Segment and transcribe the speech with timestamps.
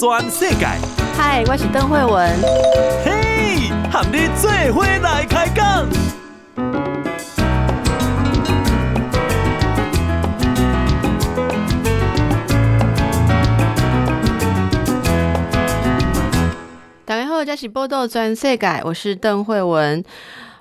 [0.00, 0.64] 全世界。
[1.14, 2.40] 嗨，我是邓惠文。
[3.04, 5.86] 嘿，和你做伙来开讲。
[17.04, 20.02] 大家好，这是报道全世界，我是邓惠文。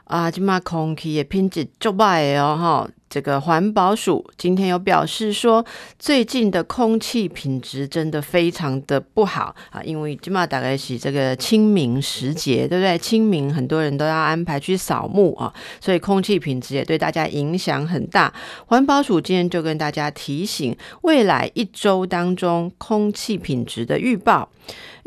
[0.04, 2.90] 啊，今嘛空气也品质足歹哦，哈。
[3.10, 5.66] 这个环保署今天有表示说，
[5.98, 12.98] 最近的空气品质真的非常的不好啊，因为今嘛大概是这个清明时节，对不对？
[13.00, 15.51] 清明很多人都要安排去扫墓啊，
[15.82, 18.32] 所以空气品质也对大家影响很大。
[18.68, 24.50] 环保署今天就跟大家提醒，未来一周当中空气品质的预报。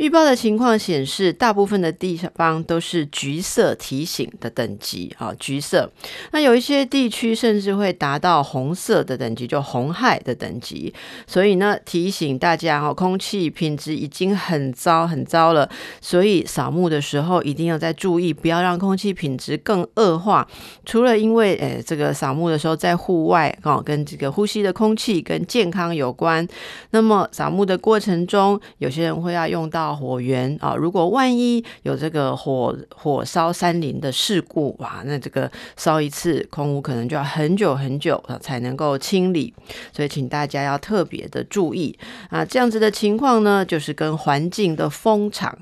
[0.02, 5.88] 预报的情况显示，大部分的地方都是橘色提醒的等级啊，橘色。
[6.32, 10.92] 那有一些地区甚至会达到红色的等级，就红害的等级。
[11.24, 15.70] 所以呢，提醒大家哈，空气品质已经很糟很糟了。
[16.00, 20.44] 所以扫墓的时候一定要再注意，不要让空气品质更恶化。
[20.84, 26.44] 除了因为诶这个扫墓的时候在户外哦，跟这个呼吸的空气跟健康有关。
[26.90, 29.91] 那么扫墓的过程中，有些人会要用到。
[29.94, 39.52] 火源啊，如果万一有这个火火烧山林的事故，哇，那这个烧一次空屋可能就要很久很久才能够清理，
[39.92, 41.98] 所以请大家要特别的注意
[42.30, 45.58] 啊，这样子的情况呢，就是跟环境的风场。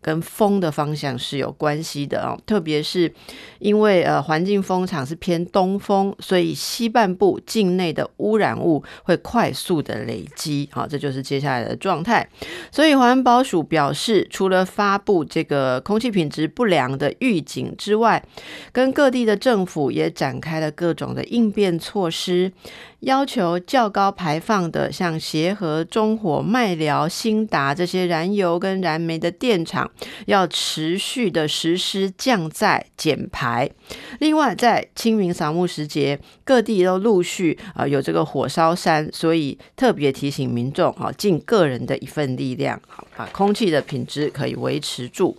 [0.00, 3.12] 跟风的方向是有关系的哦，特别是
[3.58, 12.28] 因为呃环境风场是偏东风，所以西半部境内的污染物会快速的累积，好，这就是接下来的状态。
[12.70, 18.24] 所以环保署表示，除了发布这个空气品质不良的预警之外，
[18.72, 22.52] 跟各地的政府也展开了各种的应变措施。
[23.00, 29.88] 要求较高排放的，像协和、中火、麦寮、兴达这些燃油跟燃煤的电厂，
[30.26, 33.70] 要持续的实施降载减排。
[34.18, 45.38] 另外，在清明扫墓时节，各地都陆续啊有这个火烧山，所以特别提醒民众啊，尽个人的一份力量，好把空气的品质可以维持住。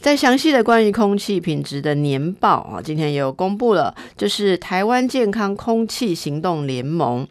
[0.00, 7.28] 在详细的关于空气品质的年报啊，今天也有公布了，就是台湾健康空气行动联盟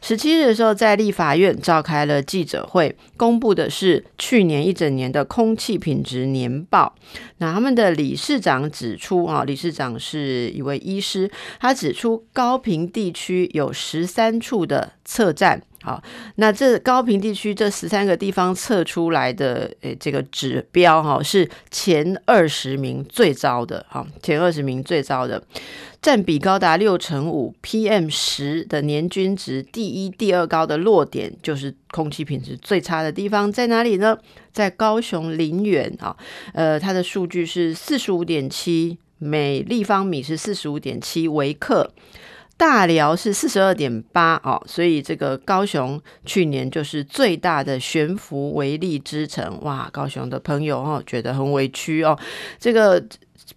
[0.00, 6.94] 十七日的时候在立法院召开了记者会，公布的是去年一整年的空气品质年报。
[7.38, 15.62] 那他们的理事长指出啊，理事长是一位医师，他指出高屏地区有十三处的测站。
[15.84, 16.02] 好，
[16.36, 25.42] 那这高屏地区这十三个地方测出来的诶，这个指标哈是前二十名最糟的，哈，前二十名最糟的，
[26.00, 34.16] 占比高达六成五，PM 十的年均值第一、第二高的落点就是空气品质最差的地方在哪里呢？
[34.52, 36.16] 在高雄林园啊，
[36.54, 41.92] 呃，它的数据是四十五点七每立方米是四十五点七微克。
[42.56, 49.88] 大寮是四十二点八哦，所以这个高雄去年就是最大的悬浮微粒之城哇！
[49.92, 52.16] 高雄的朋友哦觉得很委屈哦，
[52.58, 53.02] 这个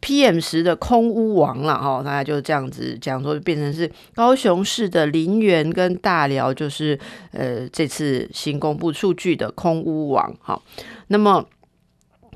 [0.02, 7.00] PM 十的空屋王了哦，大家就这样子讲说，变成是高雄市的林园跟大寮就是
[7.31, 10.59] 呃这次新公布数据的空屋王哈，
[11.08, 11.46] 那么。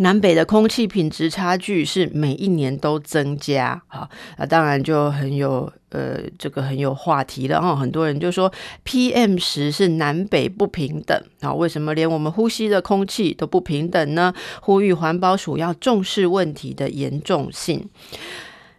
[0.01, 7.75] 南北的空气品质差距是每一年都增加，好，那当然就很有呃，这个很有话题了哈。
[7.75, 8.51] 很多人就说
[8.83, 14.33] PM 十是南北不平等啊，为什么连我们呼吸的空气都不平等呢？
[14.61, 17.87] 呼吁环保署要重视问题的严重性。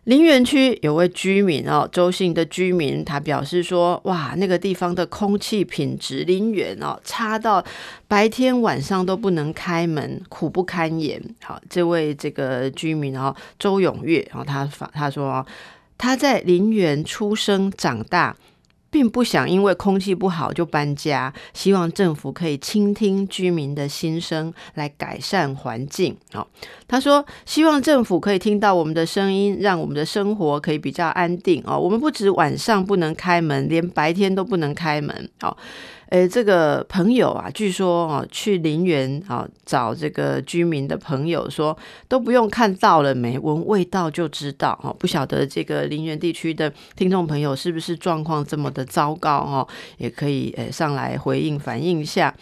[0.04, 7.64] 林园区有位居民哦，周姓的居民，他表示说：“哇，那个地方的空气品质，林园哦，差到
[8.08, 15.46] 白天晚上都不能开门，苦不堪言。”好，这位这个居民哦，周永月，然后他发他说
[15.96, 18.36] 他在林园出生长大。
[18.92, 26.14] 并不想因为空气不好就搬家，希望政府可以倾听居民的心声，来改善环境。
[26.31, 26.46] 好，
[26.87, 31.62] 他说希望政府可以听到我们的声音，让我们的生活可以比较安定。
[31.67, 35.31] 哦，我们不止晚上不能开门，连白天都不能开门。
[35.40, 35.56] 好。
[36.12, 41.75] 诶，这个朋友啊，据说哦，去林园啊找这个居民的朋友说，
[42.06, 44.94] 都不用看到了没，闻味道就知道哦。
[44.99, 49.67] 不晓得这个林园地区的听众朋友是不是状况这么的糟糕哦？
[49.97, 52.35] 也可以诶上来回应反映一下。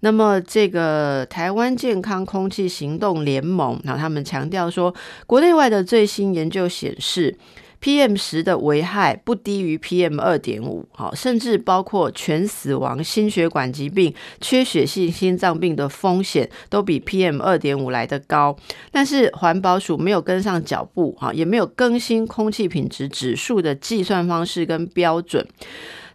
[0.00, 4.94] 那么这个台湾健康空气行动联盟，然后他们强调说，
[5.26, 7.34] 国内外的最新研究显示。
[7.84, 18.56] PM 十的危害不低于 PM 二点五，好，甚至包括全死亡、心血管疾病、缺血性心脏病的风险都比 PM 二点五来得高。
[18.90, 25.46] 但是环保署没有跟上脚步，哈，也没有更新空气品质指数的计算方式跟标准。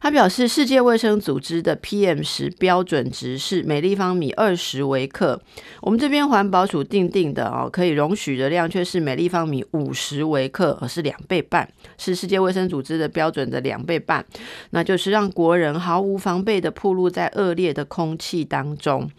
[0.01, 5.41] 他表示，世界卫生组织的 PM 十标准值是每立方米二十微克，
[5.81, 11.67] 我们这边环保署定定的哦，可以容许的量却是每立方米五十微克，而是两倍半，
[11.97, 14.25] 是世界卫生组织的标准的两倍半，
[14.69, 19.09] 那就是让国人毫无防备的暴露在恶劣的空气当中。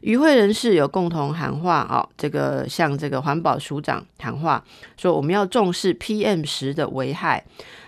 [0.00, 4.62] 与会人士有共同喊话哦，这个向这个环保署长喊话，
[4.96, 7.44] 说我们要重视 PM 十的危害。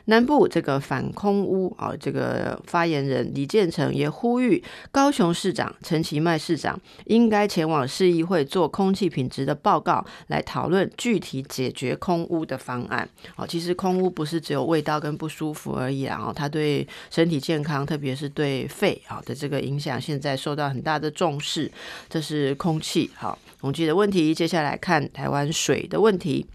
[0.07, 13.09] 南部这个反空污啊，这个发言人李建成也呼吁高雄市长陈其迈市长应该前往市议会做空气品质的报告，来讨论具体解决空污的方案。
[13.37, 21.71] 哦，其实空污不是只有味道跟不舒服而已啊，它对身体健康，特别是对肺啊的这个影响，现在受到很大的重视。
[22.09, 24.33] 这是空气好，空气的问题。
[24.33, 26.47] 接下来看台湾水的问题。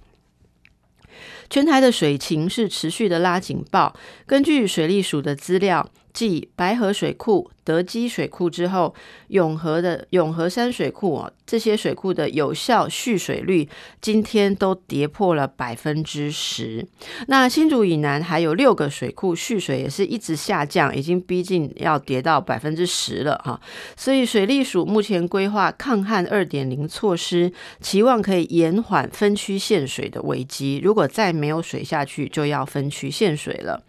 [1.51, 3.93] 全台的水情是持续的拉警报。
[4.25, 8.93] 根据水利署的资料，即白河水库、德基水库之后，
[9.27, 13.67] 永和的永和山水库哦，这些水库的有效蓄水率
[14.01, 16.85] 今天都跌破了百分之十。
[17.27, 23.59] 那新竹以南还有六个水库蓄水也是一直下降，已经逼近要跌到百分之十了哈。
[23.95, 30.81] 所以水利署目前规划抗旱二点零措施，期望可以延缓分区限水的危机。
[30.83, 33.83] 如果再没有水下去，就要分区限水了。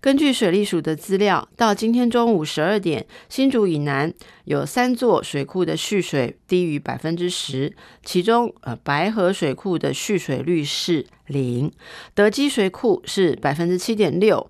[0.00, 4.12] 根据水利署的资料，到今天中午十二点，新竹以南
[4.44, 7.74] 有三座水库的蓄水低于百分之十，
[8.04, 11.70] 其中呃白河水库的蓄水率是零，
[12.14, 14.48] 德基水库是百分之七点六，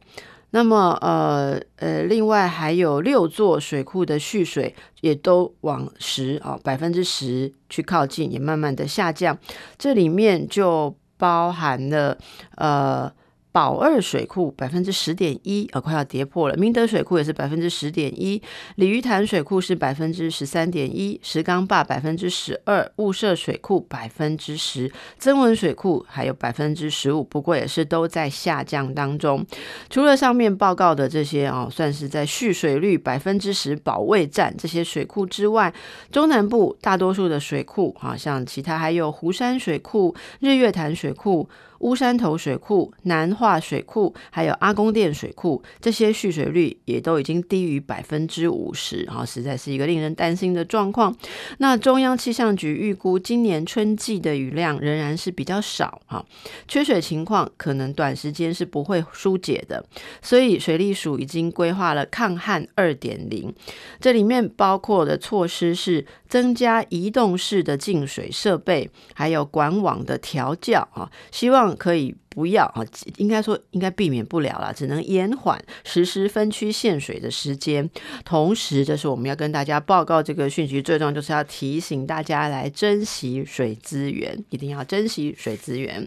[0.50, 9.38] 那么呃呃另外还有六座水库的蓄水也都往十啊百分之十去靠近，也慢慢的下降，
[9.78, 12.18] 这里面就包含了
[12.56, 13.12] 呃。
[13.56, 16.54] 宝二水库百分之十点一，呃，快要跌破了。
[16.58, 18.42] 明德水库也是百分之十点一，
[18.74, 29.42] 鲤鱼潭水库是百分之十三点一，石冈坝百分之十二，雾社水库百分之十，曾文水库还有百分之十五，不过也是都在下降当中。
[29.88, 35.72] 除了上面报告的这些哦，算是在蓄水率百分之十保卫战这些水库之外，
[36.12, 41.48] 中南部大多数的水库，好像其他还有湖山水库、日月潭水库。
[41.80, 51.14] 乌山头水库、南化水库，还有阿公店水库，这些蓄水率也都已经低于百分之五十，哈，实在是一个令人担心的状况。
[51.58, 56.24] 那中央气象局预估，今年春季的雨量仍然是比较少，哈，
[56.66, 59.84] 缺水情况可能短时间是不会疏解的。
[60.22, 63.52] 所以水利署已经规划了抗旱二点零，
[64.00, 71.65] 这里面包括的措施是增加移动式的净水设备，还有管网的调校，啊，希望。
[71.74, 72.84] 可以不要啊，
[73.16, 77.88] 应该说应该避免不了了，只能延缓实施分区限水的时间。
[78.24, 86.06] 同时，这是我们要跟大家报告这个讯息，最重要就是要提醒大家来珍惜水资源，一定要珍惜水资源。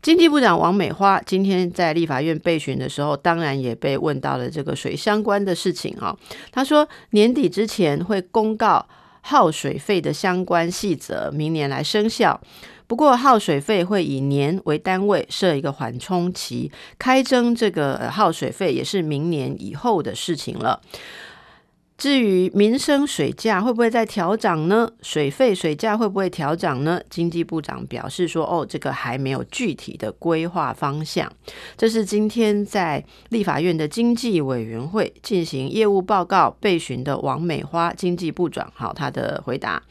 [0.00, 6.16] 经济部长王美花今天在立法院备询的时候，当然也被问到了这个水相关的事情啊。
[6.52, 8.86] 他说年底之前会公告
[9.22, 12.40] 耗水费的相关细则，明年来生效。
[12.88, 20.80] 不过耗水费会以年为单位设一个缓冲期，开征这个耗水费也是明年以后的事情了。
[21.98, 24.88] 至于民生水价会不会再调涨呢？
[25.02, 27.00] 水费水价会不会调涨呢？
[27.10, 31.28] 经济部长表示说：“哦，这个还没有具体的规划方向。”
[31.76, 39.82] 这是今天在立法院的经济委员会进行业务报告备询的王美花经济部长，好，他的回答。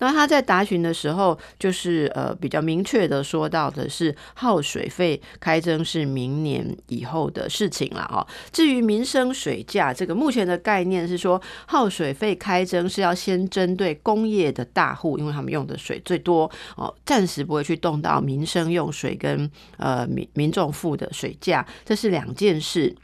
[0.00, 8.26] 那他在答询的时候，就是呃比较明确的说到的是耗水费开征是明年以后的事情了哈。
[8.52, 11.40] 至于民生水价，这个目前的概念是说。
[11.66, 22.94] 耗水费开征是要先针对工业的大户，因为他们用的水最多哦，暂时不会去动到民生用水跟呃民民众付的水价，这是两件事。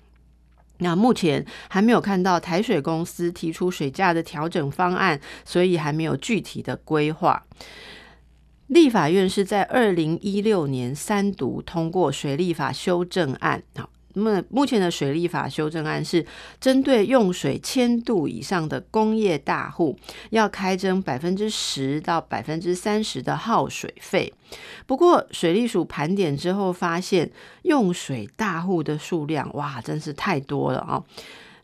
[0.78, 7.44] 那目前还没有看到台水公司提出水价的调整方案，所以还没有具体的规划。
[8.68, 13.90] 立法院是在二零一六年三读通过水利法修正案，好。
[14.14, 16.24] 那么目前的水利法修正案是
[16.60, 19.96] 针对用水千度以上的工业大户，
[20.30, 24.32] 要开征百分之十到百分之三十的耗水费。
[24.86, 27.30] 不过水利署盘点之后发现，
[27.62, 31.02] 用水大户的数量哇，真是太多了啊！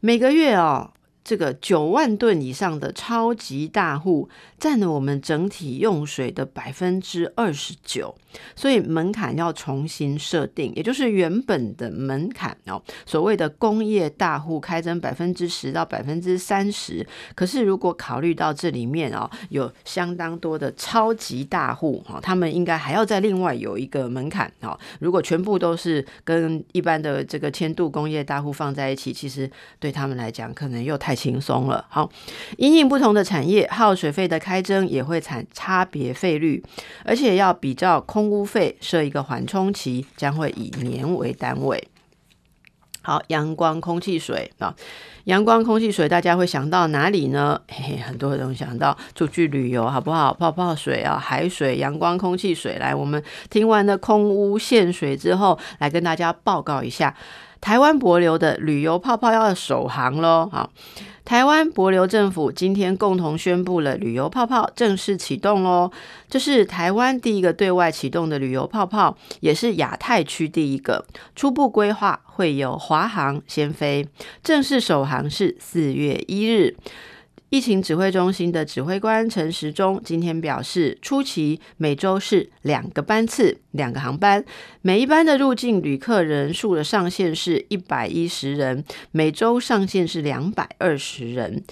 [0.00, 0.92] 每个月哦。
[1.28, 4.28] 这个九万吨以上的超级大户
[4.60, 8.14] 占了我们整体用水的百分之二十九，
[8.54, 12.80] 所以门槛要重新设定，也就是原本的门槛哦。
[13.04, 24.78] 所谓的工业大户开征百分之十到百分之三十，可是如果考虑到这里面哦，有相当多的超级大户哈，他们应该还要再另外有一个门槛哦。
[25.00, 29.50] 如果全部都是跟一般的这个千度工业大户放在一起，其实
[29.80, 31.16] 对他们来讲可能又太。
[31.16, 32.10] 轻松了，好，
[32.58, 36.62] 因应不同的产业，耗水费的开征也会产差别费率，
[37.06, 41.88] 而且要比较空污费设一个缓冲期，将会以年为单位。
[43.02, 44.74] 好，阳光、空气、水啊，
[45.24, 47.60] 阳光、空气、水，大家会想到哪里呢？
[47.68, 50.34] 嘿嘿，很多人想到出去旅游，好不好？
[50.34, 52.78] 泡泡水啊，海水、阳光、空气、水。
[52.78, 57.14] 来，我们听完了空污限水之后，来跟大家报告一下。
[57.60, 60.48] 台湾帛琉的旅游泡泡要首航喽！
[60.52, 60.70] 好，
[61.26, 65.90] 台湾柏流政府今天共同宣布了旅游泡泡正式启动喽。
[66.30, 71.04] 这是台湾第一个对外启动的旅游泡泡，也是亚太区第一个。
[71.34, 74.06] 初步规划会有华航先飞，
[74.44, 76.76] 正式首航是四月一日。
[77.56, 84.44] 疫情指挥中心的指挥官陈时中今天表示，初期每周是两个班次，两个航班，
[84.82, 91.64] 每一班的入境旅客人数的上限是一百一十人，每周上限是两百二十人。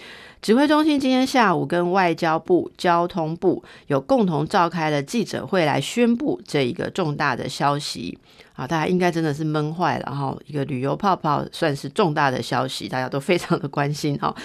[0.44, 8.18] 指挥中心今天下午跟外交部、交通部有共同召开了记者会，来宣布这一个重大的消息。
[8.52, 10.36] 好，大家应该真的是闷坏了哈！
[10.46, 14.36] 一个旅游泡泡算是重大的消息，大家都非常的关心哈。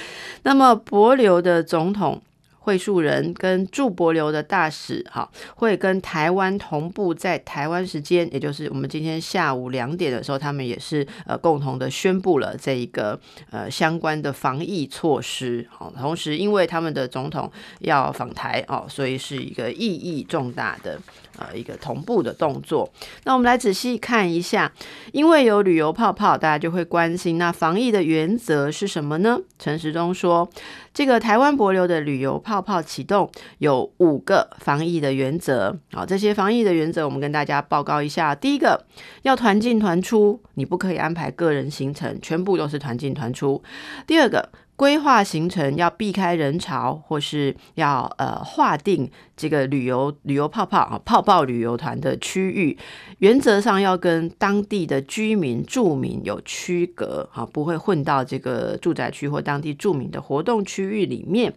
[0.43, 2.21] 那么，博流的总统。
[2.69, 20.99] 会述人跟驻帛琉的大使，哈，会跟台湾同步在台湾时间，也就是我们今天下午两点的时候，他们也是呃共同的宣布了这一个呃相关的防疫措施，好，同时因为他们的总统要访台哦，所以是一个意义重大的
[21.39, 22.88] 呃一个同步的动作。
[23.23, 24.71] 那我们来仔细看一下，
[25.11, 29.39] 因为有旅游泡泡，大家就会关心，那防疫的原则是什么呢？
[29.57, 30.47] 陈时中说。
[30.93, 33.29] 这个台湾博流的旅游泡泡启动
[33.60, 38.34] 有五个防疫的原则，好，这些防疫的原则我们跟大家报告一下。
[38.36, 38.86] 第一个，
[39.22, 43.63] 要团进团出，你不可以安排个人行程，全部都是团进团出。
[44.05, 44.50] 第二个。
[44.79, 52.77] 规划行程要避开人潮，或是要呃划定这个旅游旅游泡泡啊泡泡旅游团的区域，
[53.17, 61.53] 原则上要跟当地的居民住民有区隔啊，不会混到这个住宅区或当地住民的活动区域里面。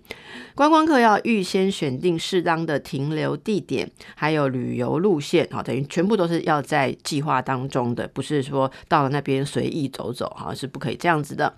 [0.56, 11.54] 观光客要预先选定适当的停留地点，还有旅游路线啊，等于全部都是要在计划当中的，不是说到了那边随意走走哈，是不可以这样子的。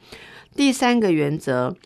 [0.56, 1.76] 第三个原则，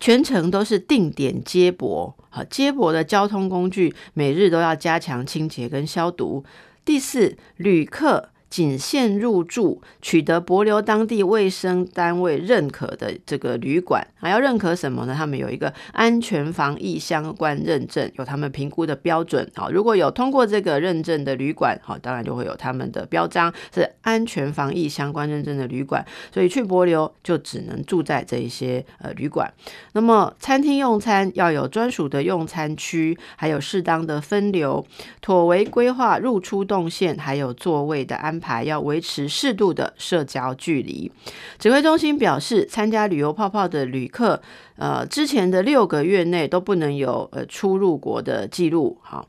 [0.00, 6.44] 全程都是定点接驳，好，接驳的交通工具每日都要加强清洁跟消毒。
[6.84, 8.30] 第四，旅客。
[8.50, 15.14] 仅限入住，取得帛流当地卫生单位认可的这个旅馆，还要认可什么呢？
[15.14, 19.46] 他们有一个安全防疫相关认证，有他们评估的标准。
[19.54, 26.02] 好，如果有通过这个认证的旅馆，好，当然就会有他们的标章，是安全防疫相关认证的旅馆。
[26.32, 29.52] 所以去帛流就只能住在这一些呃旅馆。
[29.92, 34.86] 那么餐厅用餐要有专属的用餐区，还有适当的分流，
[35.20, 38.37] 妥为规划入出动线，还有座位的安。
[38.38, 41.10] 牌要维持适度的社交距离。
[41.58, 44.40] 指挥中心表示，参加旅游泡泡的旅客，
[44.76, 48.98] 呃，之前的六个月内都不能有呃出入国的记录。
[49.02, 49.28] 好，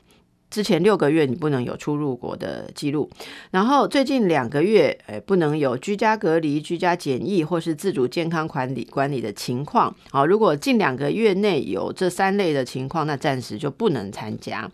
[0.50, 3.10] 之前六个月你不能有出入国的记录。
[3.50, 9.94] 然后最近两个月，呃，不能有居家隔离、居家检疫或是自主健康管理管理的情况。
[10.10, 14.70] 好，如果近两个月内有这三类的情况，那暂时就不能参加。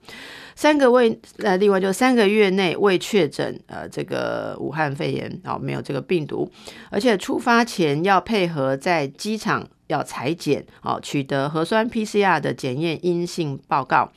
[0.57, 6.51] 三个未呃，另外就三个月内未确诊呃这个武汉肺炎哦，没有这个病毒，
[6.91, 14.11] 而且出发前要配合在机场要采检哦，取得核酸 PCR 的检验阴性报告。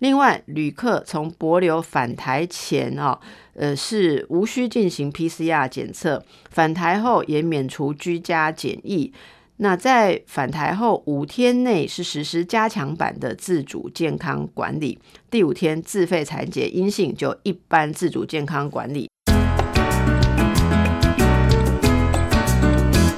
[0.00, 3.18] 另外，旅客从帛琉返台前哦，
[3.54, 9.12] 呃是无需进行 PCR 检测，返台后也免除居家检疫。
[9.58, 14.98] 那在返台后五天内是实施加强版的自主健康管理，
[15.30, 19.08] 第五天自费裁疾阴性就一般自主健康管理。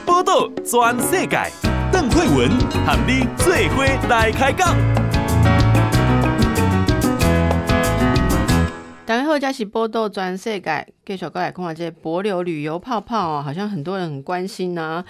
[0.07, 1.51] 报道全世界，
[1.91, 2.49] 邓惠文
[2.87, 4.98] 喊你最伙来开讲。
[9.09, 15.05] 大家好，这是报道全世界，继续过来看这博流旅游泡泡哦，好像很多人很关心呢、啊。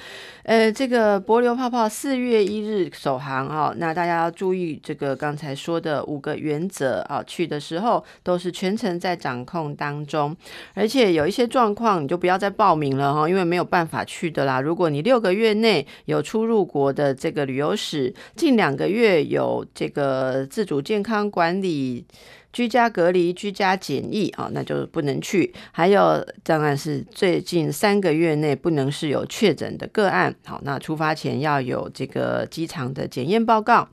[0.45, 10.37] 呃，这个博流泡泡四月一日首航哈，那大家要注意这个刚才说的五个原则啊，去的时候都是全程在掌控当中，
[10.75, 14.61] 而且有一些状况你就不要再报名了哈，因为没有办法去的啦。
[14.61, 22.07] 如果你六个月内有出入国的这个旅游史，近两个月有这个自主健康管理。
[22.52, 25.52] 居家隔离、居家检疫啊，那就不能去。
[25.71, 30.35] 还有，当然是最近三个月内不能是有确诊的个案。
[30.47, 33.87] 好，那出发前要有这个机场的检验报告。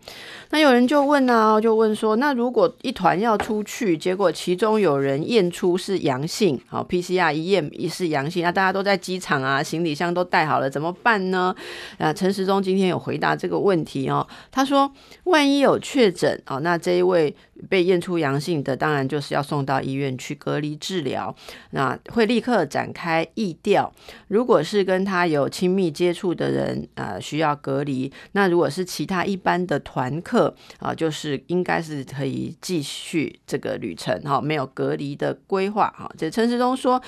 [0.52, 11.54] 那有人就问呢，就问说，那如果一团要出去，结果其中有人验出是阳性，好，PCR 一验一是阳性，那大家都在机场啊，行李箱都带好了，怎么办呢？
[11.98, 14.26] 啊，陈时中今天有回答这个问题哦。
[14.50, 14.90] 他说，
[15.26, 17.36] 万一有确诊哦，那这一位。
[17.70, 21.36] 被验出阳性的，当然就是要送到医院去隔离治疗，
[21.72, 23.94] 那会立刻展开疫调。
[24.28, 28.12] 如果是跟他有亲密接触的人，呃，需要隔离。
[28.32, 36.12] 那如果是其他一般的团客啊，就是应该是可以继续这个旅程哈，没有隔离的规划哈。
[36.18, 37.02] 这陈时中说。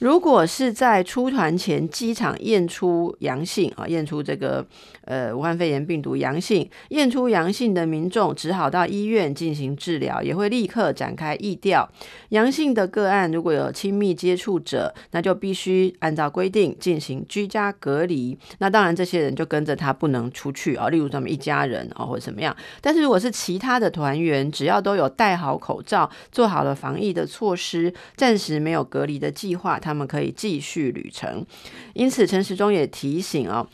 [0.00, 4.66] 如果是在出团前机场验出阳性啊，验出这个
[5.04, 11.88] 呃武汉肺炎病毒阳性，验出阳性的民众只好到医院进行治疗，也会立刻展开疫调。
[12.30, 18.36] 阳性的个案如果有亲密接触者，那就必须按照规定进行居家隔离。
[18.58, 22.56] 那当然，这些人就跟着他不能出去啊，例如他们一家人啊或者怎么样。
[22.80, 29.94] 但是如果是其他的团员，只要都有戴好口罩，做好了防疫的措施，暂时没有隔离的计划，他。
[30.00, 31.44] 们可以继续旅程，
[31.92, 33.68] 因此陈时中也提醒哦，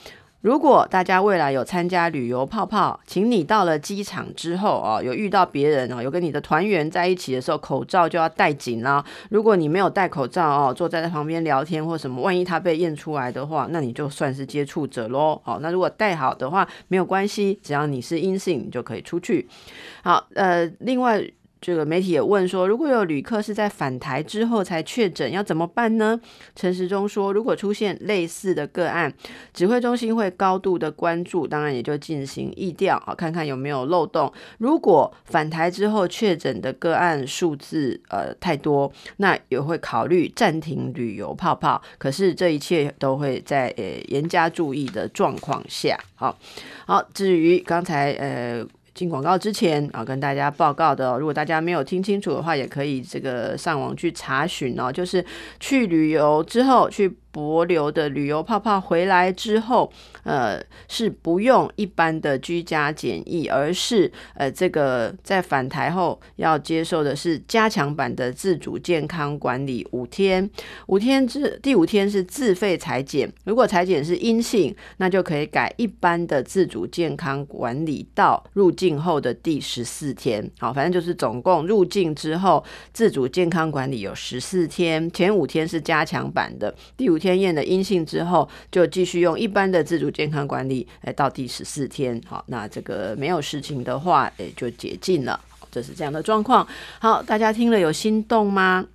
[0.47, 9.05] 如果大家未来有参加旅游泡泡，请你到了机场之后哦，有遇到别人哦，有跟你的团员在一起的时候，口罩就要戴紧啦。
[9.31, 15.41] 如果你没有戴口罩哦，坐在他旁边聊天或什么，万一他被验出来的话，那你就算是接触者喽。
[15.43, 19.49] 哦，那如果戴好的话，没有关系，只要你是阴性，你就可以出去。
[20.05, 21.29] 好，呃，另外。
[21.67, 26.21] 这个媒体也问说，如果有旅客是在返台之后才确诊，要怎么办呢？
[26.55, 29.13] 陈时中说，如果出现类似的个案，
[29.53, 34.33] 指挥中心会高度的关注，当然也就进行疫调啊，看看有没有漏洞。
[34.59, 41.83] 如果返台之后确诊的个案数字呃太多，那也会考虑暂停旅游泡泡。
[41.99, 45.99] 可是这一切都会在呃严加注意的状况下。
[46.15, 46.39] 好，
[46.87, 48.65] 好，至于刚才呃。
[48.97, 54.91] 进广告之前啊，跟大家报告的，如果大家没有听清楚的话，也可以这个上网去查询哦。
[54.91, 55.25] 就是
[55.61, 57.17] 去旅游之后去。
[57.37, 70.49] 帛琉的旅游泡泡回来之后，呃，是不用一般的居家检疫，而是呃，这个在返台后要接受的是加强版的自主健康管理五天。
[70.87, 80.51] 五天之第五天是自费裁检，如果裁检是阴性，那就可以改一般的自主健康管理到入境后的第十四天。
[80.59, 87.26] 好，反正就是总共入境之后自主健康管理有十四天，前五天是加强版的，第五天。
[87.27, 95.41] 天验的阴性之后，就继续用一般的自主健康管理，哎，到第十四天，好，那这个没有事情的话，哎，就解禁了，
[95.73, 96.65] 这是这样的状况。
[97.01, 98.87] 好，大家听了有心动吗？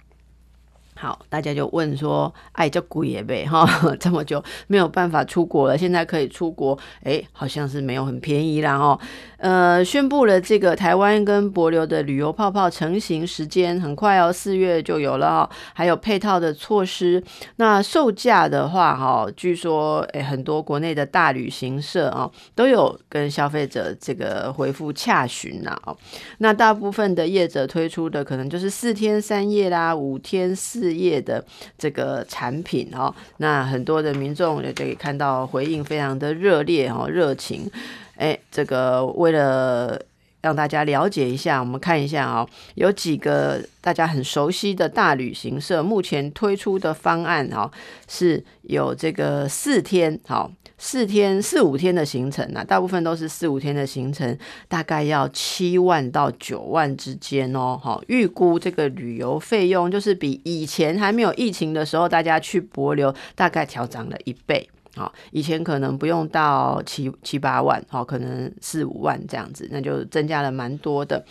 [1.01, 3.67] 好，大家就问说，哎，这贵也呗哈，
[3.99, 8.99] 这么久没有办法出国了，现在可以出国，哎，好像是没有很便宜啦哦。
[9.37, 17.23] 呃，宣布了这个台湾跟帛琉的旅游泡泡成型时间很快哦，四月就有了哦，还有配套的措施。
[17.55, 25.97] 那售价的话，哈，据说诶，很多国内的大旅行社啊，都有跟消费者这个回复洽询啦哦。
[26.37, 31.43] 那大部分的业者推出的可能就是四天三夜啦，五天四业的
[31.77, 33.13] 这个产品哦。
[33.37, 37.69] 那很多的民众也可以看到回应非常的热烈哦，热情。
[38.15, 39.99] 哎，这个为了
[40.41, 47.71] 让大家了解一下，我们看一下、哦，有几个大家很熟悉的大旅行社目前推出的方案、哦，
[48.07, 54.35] 是有这个四天，好，四天四五天的行程啊，大部分都是四五天的行程，
[54.67, 64.67] 大概要七万到九万之间哦，好，预估这个旅游费用就是比以前还没有疫情的时候，大家去博流大概调涨了一倍。
[64.95, 71.23] 好，以前可能不用到七七八万，好，可能四五万这样子，那就增加了蛮多的。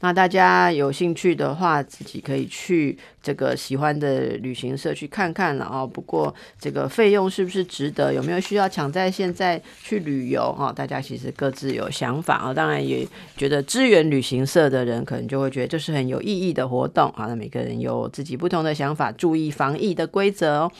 [0.00, 5.84] 那大家有兴趣的话，自己可以去这个喜欢的旅行社去看看了啊。
[5.84, 8.14] 不过这个费用是不是值得？
[8.14, 10.72] 有没有需要抢在现在去旅游啊？
[10.72, 12.54] 大家其实各自有想法啊。
[12.54, 13.04] 当然也
[13.36, 17.26] 觉得支援旅行社的人可能就会觉得这是很有意义的活动啊。
[17.26, 20.72] 那每个人有自己不同的想法，注意防疫的规则哦。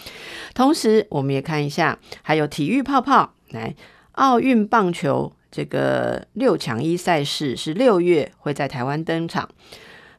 [0.55, 1.99] 同时，我们也看一下。
[2.29, 3.75] 还有体育泡泡，来
[4.13, 9.49] 奥运棒球这个六强一赛事是六月会在台湾登场。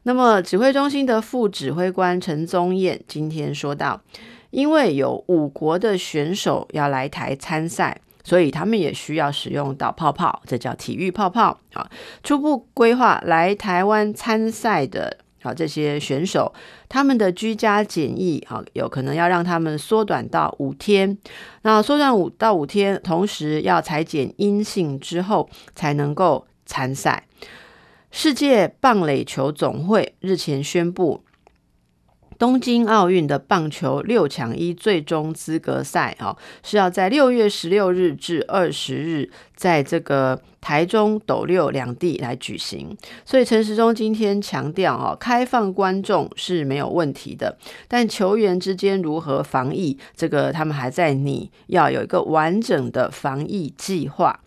[0.02, 4.02] 那么指挥中心的副指挥官陈宗彦今天说到，
[4.50, 11.88] 因为有五国的选手要来台参赛，所以他们也需要使用到泡泡，这叫体育泡泡啊。
[12.24, 15.18] 初步规划来台湾参赛的。
[15.42, 16.52] 好，这些选手
[16.88, 21.16] 他们的居家检疫，啊，有可能要让他们缩短到五天。
[21.62, 27.26] 那缩短五到五天，同时要裁剪阴性之后，才能够参赛。
[28.10, 31.22] 世界棒垒球总会日前宣布。
[32.40, 42.96] 东京奥运的棒球六强一最终资格赛哦，是要在六月十六日至二十日，在这个台中斗六两地来举行。
[43.26, 54.40] 所以陈时中今天强调哦，开放观众是没有问题的，但球员之间如何防疫，这个他们还在拟，要有一个完整的防疫计划。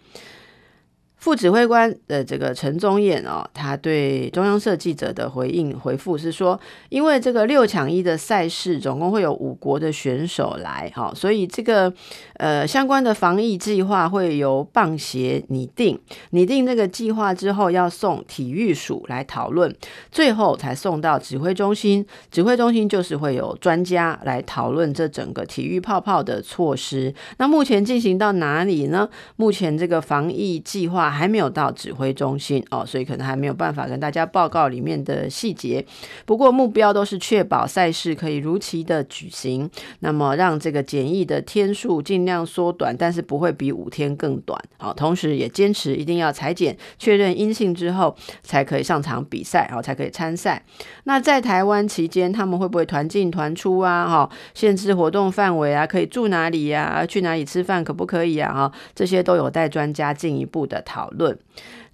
[1.24, 6.60] 副指挥官的这个陈宗彦哦，他对中央社记者的回应回复是说，
[6.90, 11.94] 因为这个六抢一的赛事总共会有五国的选手来，哈，所以这个
[12.34, 15.98] 呃相关的防疫计划会由棒协拟定，
[16.32, 19.74] 拟定这个计划之后要送体育署来讨论，
[20.12, 27.16] 最后才送到指挥中心，指挥中心就是会有专家来讨论这整个体育泡泡的措施。
[27.38, 29.08] 那目前进行到哪里呢？
[29.38, 31.13] 目前这个防疫计划。
[31.14, 35.86] 还没有到指挥中心哦，所以可能还没有办法跟大家报告里面的细节。
[36.26, 44.60] 不过目标都是确保赛事可以如期的举行，那么让这个检疫的天数尽量缩短，但是不会比五天更短。
[44.78, 50.64] 好，同时也坚持一定要采检确认阴性之后才可以上场比赛，好，才可以参赛。
[51.04, 54.08] 那在台湾期间，他们会不会团进团出啊？
[54.08, 57.06] 哈，限制活动范围啊，可以住哪里呀？
[57.08, 58.54] 去哪里吃饭可不可以啊？
[58.54, 61.38] 哈，这些都有待专家进一步的讨讨论。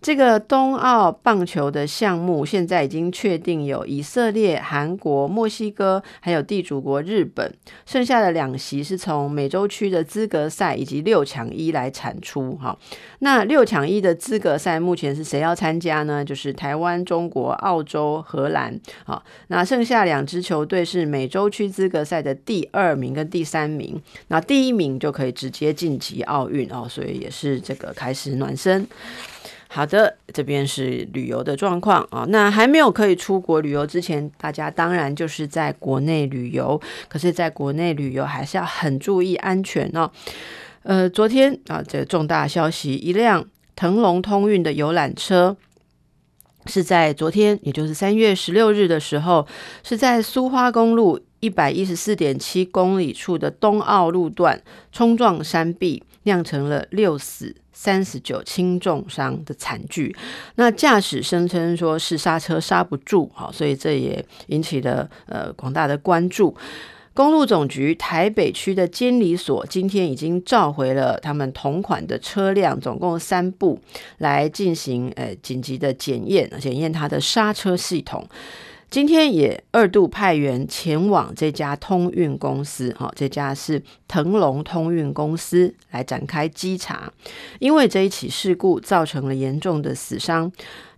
[0.02, 7.54] 这个冬奥棒球的项目，现在已经确定有以色列、韩国、墨西哥，还有地主国日本，
[7.86, 12.56] 剩下的两席是从美洲区的资格赛以及六强一来产出。
[12.56, 12.78] 哈，
[13.20, 16.24] 那六强一的资格赛目前是谁要参加呢？
[16.24, 18.80] 就是台湾、中国、澳洲、荷兰。
[19.04, 28.88] 好，那剩下两支球队是美洲区资格赛的第二名跟第三名，那第一名就可以直接晋级奥运哦，所以也是这个开始暖身。
[29.72, 32.26] 好的，这边是旅游的状况啊。
[32.30, 36.82] 那还没有可以出国旅游之前，大家当然就是在国内旅游。
[37.08, 40.10] 可是，在国内旅游还是要很注意安全哦。
[40.82, 45.56] 呃，昨天啊，这重大消息，一辆腾龙通运的游览车
[46.66, 49.46] 是在昨天，也就是三月十六日的时候，
[49.84, 54.60] 是在苏花公路一百一十四点七公里处的东澳路段
[54.92, 57.56] 冲撞山壁，酿成了六死。
[57.82, 60.14] 三十九轻重伤的惨剧，
[60.56, 66.54] 那驾驶声称说是刹车刹不住，好，所以这也引起了呃广大的关注。
[67.14, 73.80] 公路总局台北区的监理所今天已经召回了他们同款的车辆，总共三部
[74.18, 78.28] 来进行呃紧急的检验，检验它的刹车系统。
[78.90, 87.14] 今天也二度派员前往这家通运公司，哈，这家是腾龙通运公司来展开稽查，
[87.60, 90.52] 因为这一起事故造成了严重的死伤。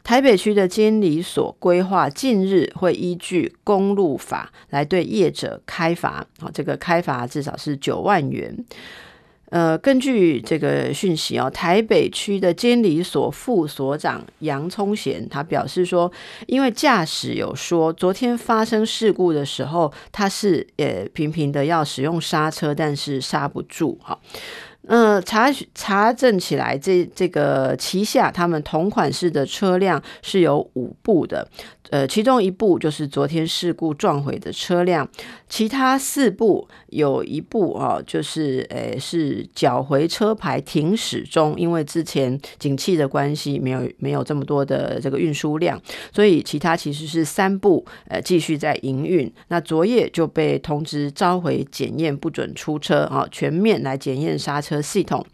[0.04, 8.66] 台北区的监理所规划近日会依据公路法来对业者开罚，啊，这个开罚至少是九万元。
[9.52, 16.10] 呃，根据这个讯息哦，台北区的监理所副所长杨聪贤他表示说，
[16.48, 24.18] 因为驾驶有说昨天发生事故的时候，他是也频频的要使用刹车，但是刹不住哈。
[24.88, 31.48] 呃，查查证起来，这这个旗下他们同款式的车辆是有五部的。
[31.92, 35.08] 呃，其中一部就是昨天事故撞毁的车辆，
[35.50, 45.80] 其他四部有一部哦，就是呃是缴回车牌停驶中，因为之前景气的关系，没有没有这么多的这个运输量，
[46.14, 49.32] 所以其他其实是三部呃继续在营运。
[49.50, 55.26] 那昨夜就被通知召回检验，不准出车啊，全面来检验刹车系统。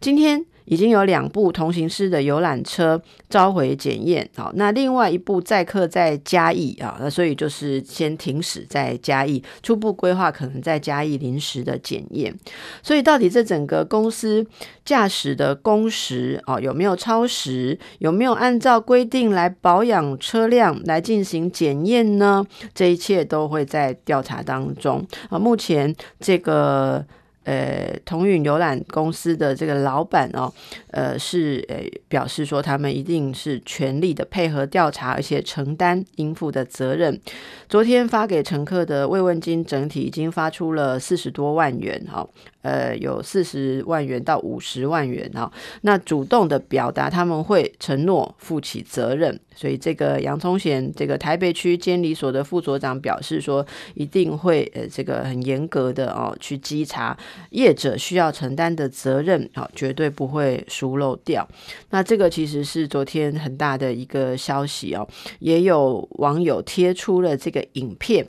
[0.00, 0.46] 今天。
[0.66, 12.34] 已经有两部同行师的游览车召回检验，好，那另外一部载客在嘉义啊，那所以就是先停驶在嘉义，初步规划可能在嘉义临时的检验。
[12.82, 14.46] 所以到底这整个公司
[14.84, 22.44] 驾驶的工时啊，有没有超时，有没有按照规定来保养车辆来进行检验呢？
[22.74, 25.38] 这一切都会在调查当中啊。
[25.38, 27.04] 目前这个。
[27.44, 30.52] 呃，同运游览公司的这个老板哦，
[30.90, 31.76] 呃，是呃
[32.08, 37.20] 表示说，他们一定是全力的配合调查，而且承担应付的责任。
[37.68, 42.28] 昨天发给乘客的慰问金，整体已经发出了四十多万元，哦。
[42.64, 57.14] 呃，有四十万元到五十万元哈，那主动的表达他们会承诺负起责任，所以这个杨聪贤这个台北区监理所的副所长表示说，一定会呃这个很严格的哦去稽查
[57.50, 61.46] 业者需要承担的责任，好，绝对不会疏漏掉。
[61.90, 65.06] 那这个其实是昨天很大的一个消息哦，
[65.40, 68.26] 也有网友贴出了这个影片。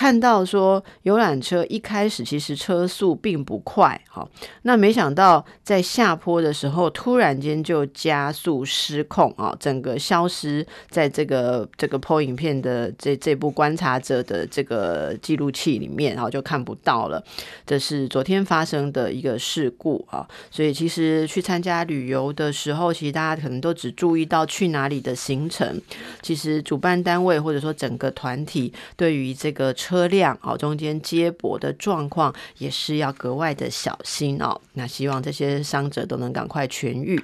[0.00, 4.26] 看到说游览车一开始其实车速并不快，哈，
[4.62, 17.22] 那没想到在下坡的时候突然间就加速失控啊，整个消失在这个这个 PO 影片的这这部观察者的这个记录器里面，然后就看不到了。
[17.66, 25.78] 这是昨天发生的一个事故啊，所以其实去参加旅游的时候，其实大家可能都只注意到去哪里的行程，
[26.22, 29.74] 其实主办单位或者说整个团体对于这个。
[29.89, 34.60] 车辆哦，中间接驳的状况也是要格外的小心哦。
[34.74, 37.22] 那希望这些伤者都能赶快痊愈。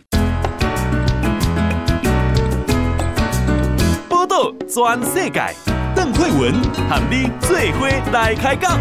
[4.08, 5.54] 报道全世界，
[5.94, 6.52] 邓惠文
[6.88, 8.78] 和你做伙来开讲。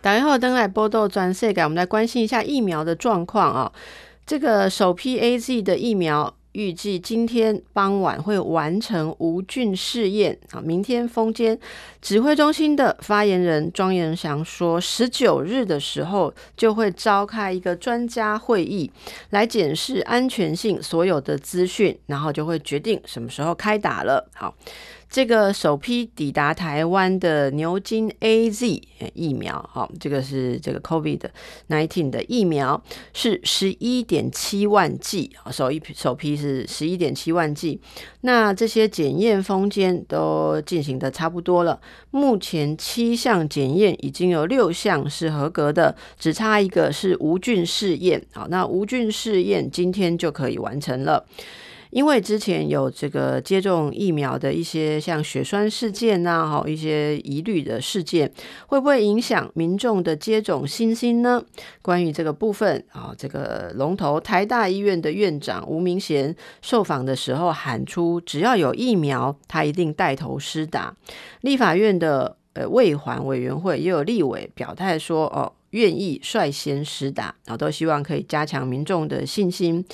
[0.00, 3.72] 大家好，登来报道全世界，我们来关心一下疫苗的状况啊。
[4.26, 6.34] 这个首批 AZ 的疫苗。
[6.52, 10.60] 预计今天傍晚会完成无菌试验啊！
[10.60, 11.58] 明天封监
[12.00, 18.90] 指挥中心的发言人庄严祥说，十九日的时候就会召开一个专家会议，
[19.30, 24.28] 来检视安全性所有的资讯，然后就会决定什么时候开打了。
[24.34, 24.54] 好。
[25.10, 28.82] 这个首批抵达台湾的牛津 AZ
[29.14, 32.82] 疫苗，好，这个是这个 COVID-19 的疫苗，
[33.14, 37.80] 是十一点七万剂，首一批首批是十一点七万剂。
[38.20, 48.22] 那这些检验封监都进行的差不多了，目前七项检验已经有六项是合格的，只差一个是无菌试验。
[48.34, 51.24] 好，那无菌试验今天就可以完成了。
[51.98, 58.32] 因为之前有这个接种疫苗的一些像血栓事件呐，哈，一些疑虑的事件，
[58.68, 61.42] 会不会影响民众的接种信心呢？
[61.82, 66.32] 关于这个部分啊，这个龙头台大医院的院长吴明贤
[66.62, 70.94] 受访的时候喊出，只要有疫苗，他一定带头施打。
[71.40, 75.52] 立法院的呃卫环委员会也有立委表态说，哦。
[75.70, 79.84] 愿意率先施打，然后都希望可以加强民众的信心。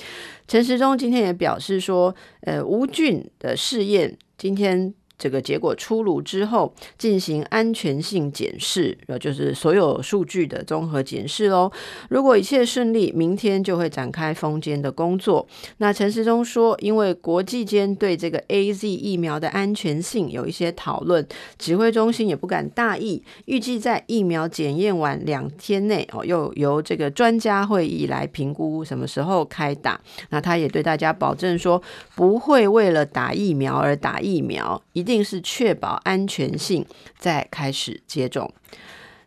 [0.47, 4.93] 陈时中今天也表示说，呃，吴俊的试验今天。
[5.17, 11.71] 这个结果出炉之后，进行安全性检视，呃，就是所有数据的综合检视喽。
[12.09, 15.47] 如果一切顺利，明天就会展开封监的工作。
[15.77, 21.25] 那陈时中说，因为国际间对这个 AZ 疫苗的安全性有一些讨论，
[21.57, 29.99] 指挥中心也不敢大意，预计在疫苗检验完两天内，哦，又由这个专家会议来评估什么时候开打。
[30.29, 31.81] 那他也对大家保证说，
[32.15, 34.81] 不会为了打疫苗而打疫苗。
[34.93, 36.83] 一一定是确保安全性
[37.19, 38.51] 再开始接种。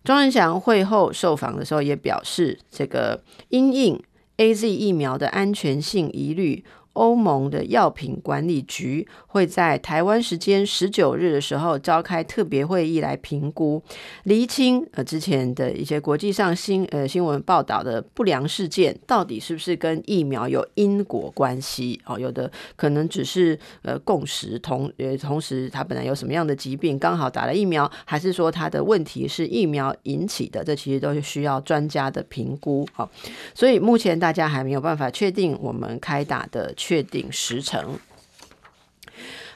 [0.02, 4.02] 庄文祥会后受访的时候也表示，这个因应
[4.38, 6.64] AZ 疫苗的安全性疑虑。
[6.98, 13.80] 欧盟的药品管理局会在台湾时间十九日的时候召开特别会议来评估、
[14.24, 22.00] 厘清呃之前的一些国际上新呃新闻报道的不良事件，到底是不是跟疫苗有因果关系？
[22.04, 30.64] 哦，有的可能只是呃共识同呃同时他本来有什么样的疾病，刚好打了疫苗，还是说他的问题是疫苗引起的？
[30.64, 32.84] 这其实都是需要专家的评估。
[32.92, 33.08] 好、哦，
[33.54, 36.74] 所以目前大家还没有办法确定我们开打的。
[36.88, 37.98] 确定时程。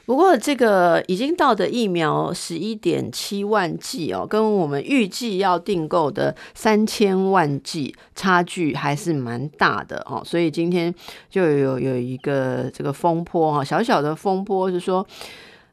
[0.05, 10.21] 不过，这个已经到的疫苗十一点七万剂哦，跟我们预计要订购的三千万剂差距还是蛮大的哦。
[10.23, 10.93] 所以今天
[11.27, 15.03] 就有有一个这个风波哈，小小的风波是说，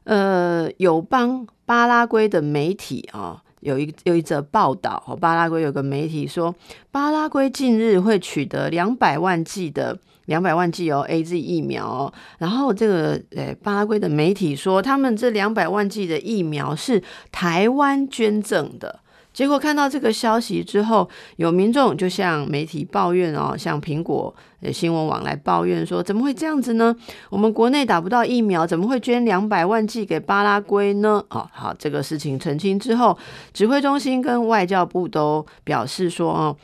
[0.05, 3.43] 呃，友邦巴拉圭的媒体啊。
[3.59, 6.55] 有一有一则报道，哦，巴拉圭有个媒体说，
[6.89, 9.95] 巴拉圭近日会取得两百万剂的
[10.25, 18.99] 两百万剂哦 AZ 疫苗哦，然后这个诶巴拉圭的媒体说，他们这两百万剂的疫苗是台湾捐赠的。
[19.33, 26.93] 结果看到这个消息之后，有民众就向媒体抱怨哦，向苹果呃新闻网来抱怨说，怎么会这样子呢？
[27.29, 31.23] 我们国内打不到疫苗，怎么会捐两百万剂给巴拉圭呢？
[31.29, 33.17] 哦，好，这个事情澄清之后，
[33.53, 36.57] 指挥中心跟外交部都表示说，哦。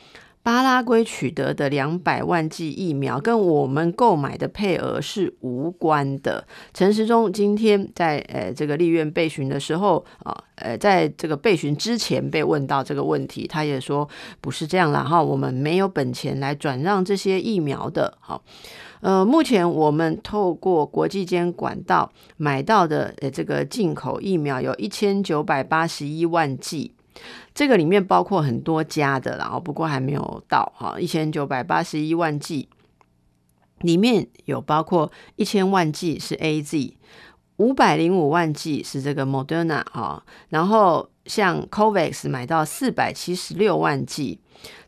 [0.48, 6.42] 巴拉圭取得的两百万剂疫苗跟我们购买的配额是无关的。
[6.72, 14.08] 陈时中今天在呃这个立院备询的时候啊，呃在这个备询之前被问到这个问题，他也说
[14.40, 18.16] 不是这样啦哈，我们没有本钱来转让这些疫苗的。
[18.18, 18.42] 好，
[19.02, 26.94] 呃，目前我们透过国际间管道买到的呃这个进口疫苗有一千九百八十一万剂。
[27.58, 32.68] 这个里面包括很多家的，然后不过还没有到哈，一千九百八十一万剂，
[33.80, 36.92] 里面有包括一千万剂是 AZ，
[37.56, 44.40] 五百零五万剂是这个 Moderna 哈，然后像 COVAX 买到四百七十六万剂。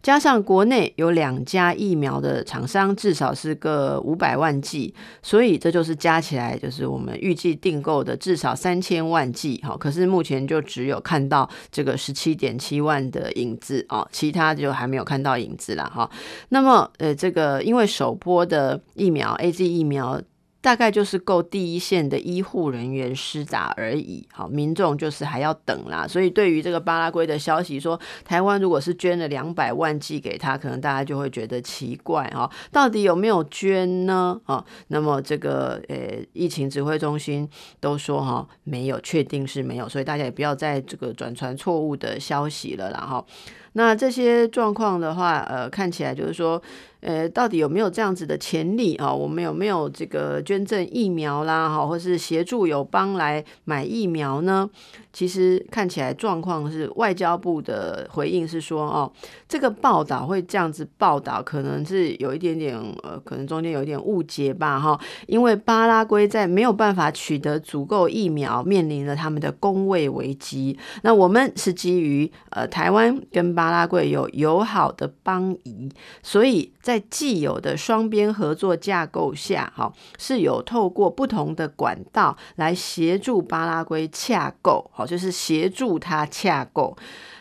[0.02, 9.60] 加上国内有两家疫苗的厂商，至少是个五百万剂，所以这就是加起来就是我们预计订购的至少三千万剂。
[9.62, 16.10] 好，可是目前就只有看到这个十七点七万的影子哦，其他就还没有看到影子了哈。
[16.48, 20.20] 那么呃，这个因为首波的疫苗 AZ 疫苗。
[20.62, 26.06] 大概就是够第一线的医护人员施打而已，好，民众就是还要等啦。
[26.06, 34.38] 所以对于这个巴拉圭的消息说，台湾如果是捐了两百万寄给他，可能大家就会觉得奇怪哈，到底有没有捐呢？
[34.44, 37.48] 啊，那么这个呃，疫情指挥中心
[37.80, 43.24] 都说哈没有，确定是没有，所以大家也不要再这个转传错误的消息了啦哈。
[43.72, 46.60] 那这些状况的话，呃，看起来就是说。
[47.00, 49.12] 呃，到底有没有这样子的潜力啊？
[49.12, 51.68] 我们有没有这个捐赠疫苗啦？
[51.68, 54.68] 哈，或是协助友邦来买疫苗呢？
[55.12, 59.10] 其实看起来状况是外交部的回应是说，哦，
[59.48, 64.98] 这个报道会这样子报道，可能是有一点点呃，可能中间有一点误解吧，哈。
[65.26, 70.78] 因为巴拉圭在没有办法取得足够疫苗，面临了他们的公卫危机。
[71.02, 75.90] 那我们是基于呃，台湾跟巴拉圭有友好的邦谊，
[76.22, 76.72] 所以。
[76.80, 86.96] 在既有的双边合作架构下，哈，是有透过不同的管道来协助巴拉圭洽购，好，就是协助他洽购。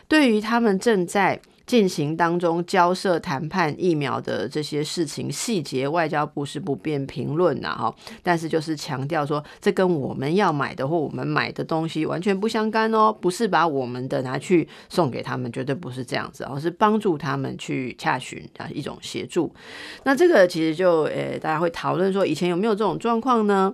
[0.06, 7.94] 对于他们正在进行当中交涉谈判疫苗的这些事情细节，外交部是不便评论的哈。
[8.24, 19.54] 但是就是强调说，这跟我们要买的或我们买的东西完全不相干哦，不是把我们的拿去送给他们，绝对不是这样子，而是帮助他们去洽询啊一种协助。
[20.02, 23.72] 那这个其实就呃，大家会讨论说，以前有没有这种状况呢？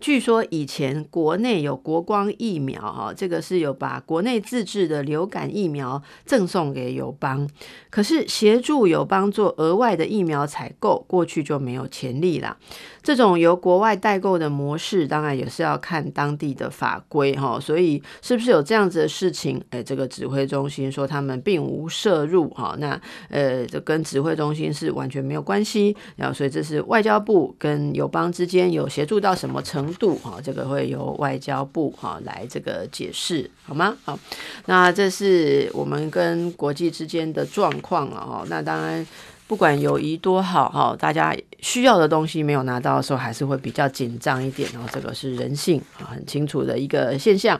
[0.00, 7.48] 据说以前国内有国光疫苗，哈，这个是有把国内自制的流感疫苗赠送给友邦，
[7.90, 12.56] 可是协助友邦做额外的疫苗采购，过去就没有潜力了。
[13.08, 19.58] 这种由国外代购的模式，当然也是要看当地的法规，哈，所以是不是有这样子的事情？
[19.70, 33.96] 哎，这个指挥中心说他们并无涉入，哈，那呃，这跟指挥中心是完全没有关系，然后所以这是外交部跟友邦之间有协助到什么程度，哈，这个会由外交部哈来这个解释，好吗？
[34.04, 34.18] 好，
[34.66, 39.06] 那这是我们跟国际之间的状况了，哈，那当然。
[39.48, 44.68] 不管友谊多好哈，大家需要的东西没有拿到的时候，还是会比较紧张一点。
[44.74, 47.58] 然后这个是人性啊，很清楚的一个现象。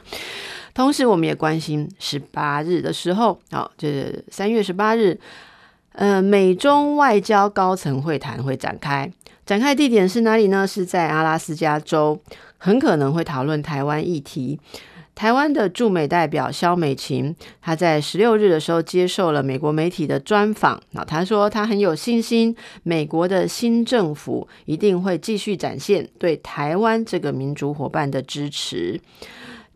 [0.75, 5.19] 同时，我们也关心十八日的时候，好，就是三月十八日，
[5.93, 9.11] 呃，美中外交高层会谈会展开，
[9.43, 10.67] 展开地点是哪里呢？
[10.67, 12.21] 是在阿拉斯加州，
[12.59, 14.59] 很可能会讨论台湾议题。
[15.19, 20.81] 台湾的驻美代表肖美琴，她在十六日的时候接受了美国媒体的专访。
[20.91, 28.97] 那她说，她很有信心，美国的新政府一定会继续展现对台湾这个民族伙伴的支持。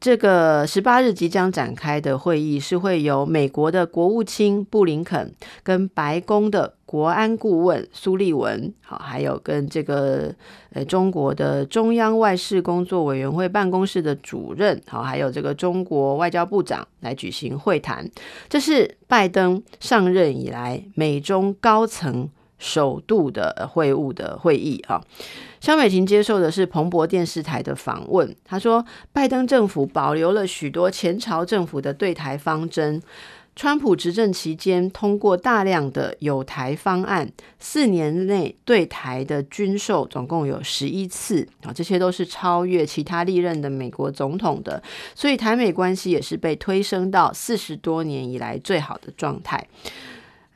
[0.03, 10.35] 这个十八日即将展开的会议是会由美国的国务卿布林肯跟白宫的国安顾问苏利文，好，还有跟这个
[10.73, 18.05] 呃中国的中央外事工作委员会办公室的主任，好，还有这个中国外交部长来举行会谈。
[18.49, 22.27] 这是拜登上任以来美中高层
[22.63, 25.03] 首度的会晤的会议啊。
[25.59, 33.01] 萧美琴接受的是彭博电视台的访问，他说，拜登政府保留了许多前朝政府的对台方针。
[33.55, 44.81] 川普执政期间通过大量的友台方案，四年内对台的军售总共有十一次啊，这些都是超越其他历任的美国总统的，
[45.13, 49.67] 所以台美关系也是被推升到四十多年以来最好的状态。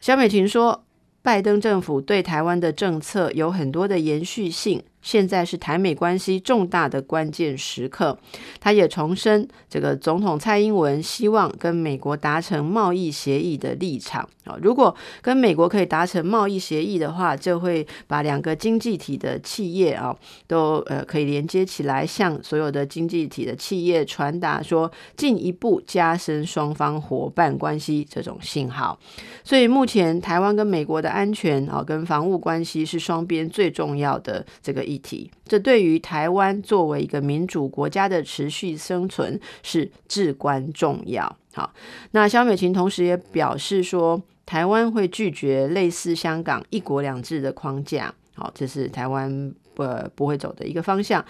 [0.02, 0.84] 萧美琴说，
[1.28, 4.82] 拜登政府对台湾的政策有很多的延续性。
[5.08, 8.20] 现在是台美关系重大的关键时刻，
[8.60, 14.58] 他也重申这个总统蔡英文希望跟美国达成贸易协议的立场啊。
[14.62, 20.14] 如果跟美国可以达成贸易协议的话，就会把两个经济体的企业啊
[20.46, 29.00] 都呃可以连接起来，向所有的经济体的企业传达说，进一步加深双方伙伴关系这种信号。
[29.46, 41.38] 所以目前台湾跟美国的安全啊跟防务关系是双边最重要的这个议题，这对于台湾作为一个民主国家的持续生存是至关重要。
[41.54, 41.74] 好，
[42.12, 48.14] 那萧美琴同时也表示说，台湾会拒绝类似香港一国两制的框架。
[48.36, 49.84] 好，这是台湾不
[50.14, 51.24] 不会走的一个方向。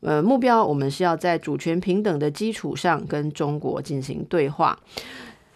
[0.00, 4.78] 呃，目标我们是要在主权平等的基础上跟中国进行对话。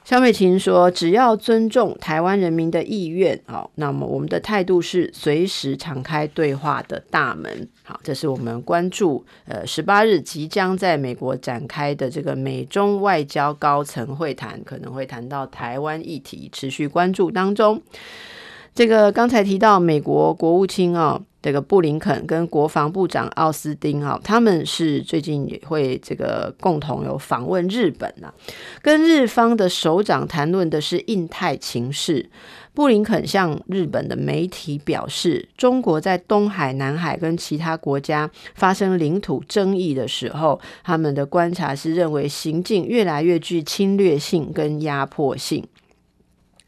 [0.05, 7.67] 萧美琴说：“只要尊重台湾人民的意愿，好，那么我们的态度是随时敞开对话的大门。
[7.83, 17.81] 好，这是我们关注呃十八日即将在美国展开的这个美中外交高层会谈，可能会谈到台湾议题，持续关注当中。
[18.75, 28.33] 这个刚才提到美国国务卿啊。”这个布林肯跟国防部长奥斯汀哈，他们是最近也会这个共同有访问日本呐，
[28.81, 32.31] 跟日方的首长谈论的是印太情势。
[32.73, 45.63] 布林肯向日本的媒体表示，中国在东海、南海跟其他国家发生领土争议的时候，他们的观察是认为行径越来越具侵略性跟压迫性。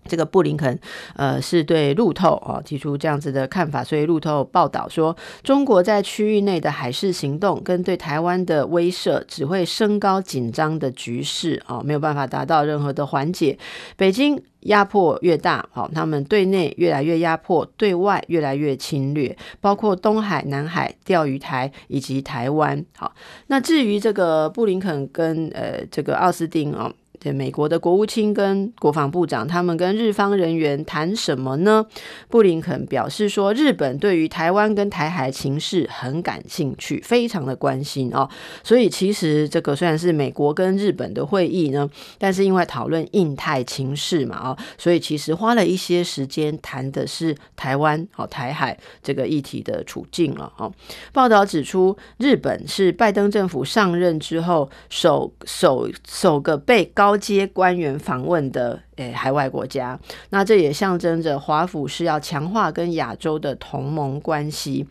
[0.06, 0.78] 这个布林肯，
[1.16, 13.58] 呃，是对路透啊提出这样子的看法，所以路透报道说，中国在区域内的海事行动跟对台湾的威慑，只会升高紧张的局势啊，没有办法达到任何的缓解。
[13.96, 22.84] 北京压迫越大，好，他们对内越来越压迫，对外越来越侵略，包括东海、南海、钓鱼台以及台湾。
[22.96, 23.14] 好，
[23.46, 26.72] 那至于这个布林肯跟呃这个奥斯汀
[27.20, 27.36] 对。
[27.36, 31.84] 美国的国务卿跟国防部长，他们跟日方人员谈什么呢？
[32.28, 38.26] 布林肯表示说，日本对于台湾跟台海情势很感兴趣，非常的关心哦。
[38.64, 41.86] 所以其实这个虽然是美国跟日本的会议呢，
[42.18, 50.72] 但是因为讨论印太情势嘛，哦，所以其实花了一些时间谈的是台湾哦，台海这个议题的处境了哦。
[51.12, 59.96] 报道指出，日本是拜登政府上任之后首首首个被高高阶官员访问的诶海外国家，
[60.30, 64.84] 那这也象征着华府是要强化跟亚洲的同盟关系。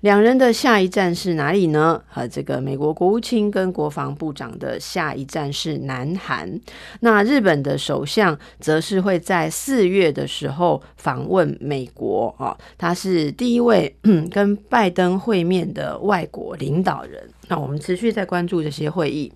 [0.00, 2.02] 两人的下一站是哪里呢？
[2.08, 6.58] 和，这个美国国务卿跟国防部长的下一站是南韩。
[7.00, 13.94] 那日本的首相则是会在四月的时候访问美国啊，他是第一位
[14.32, 17.28] 跟拜登会面的外国领导人。
[17.48, 19.30] 那我们持续在关注这些会议。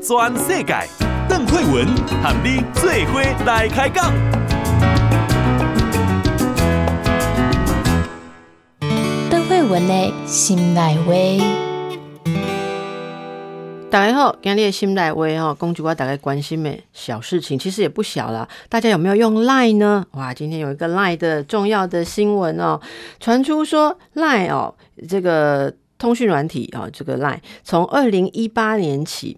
[0.00, 0.74] 全世界，
[1.28, 1.86] 邓惠文
[2.22, 4.10] 和你做伙来开讲。
[9.30, 11.12] 邓惠文的心内话，
[13.90, 18.48] 大家好，今日的心内话哈，公主我大概关心的小事情，其实也不小啦。
[18.70, 20.06] 大家有没有用 Line 呢？
[20.12, 22.80] 哇，今天有一个 Line 的重要的新闻哦，
[23.20, 24.74] 传出说 Line 哦，
[25.06, 25.74] 这个。
[25.98, 29.36] 通讯软体啊，这个 Line 从二零一八年起，